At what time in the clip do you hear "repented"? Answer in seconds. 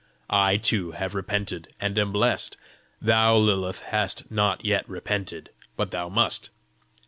1.13-1.67, 4.89-5.51